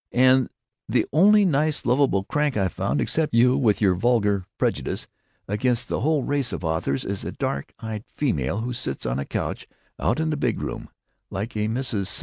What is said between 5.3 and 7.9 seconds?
against the whole race of authors—is a dark